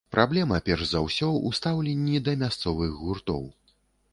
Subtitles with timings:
[0.13, 3.47] Праблема перш за ўсё ў стаўленні да мясцовых гуртоў.